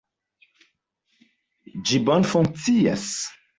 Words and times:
Ĝi 1.91 2.01
bone 2.09 2.33
funkcias. 2.35 3.07